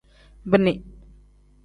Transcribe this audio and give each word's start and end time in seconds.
Bini. 0.49 0.73